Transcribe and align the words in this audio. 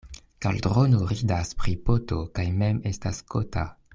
Kaldrono 0.45 1.01
ridas 1.11 1.51
pri 1.59 1.75
poto 1.89 2.21
kaj 2.39 2.49
mem 2.63 2.83
estas 2.95 3.21
kota. 3.35 3.71